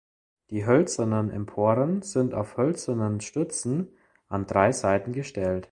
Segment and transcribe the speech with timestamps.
[0.49, 3.89] Die hölzernen Emporen sind auf hölzernen Stützen
[4.29, 5.69] an drei Seiten gestellt.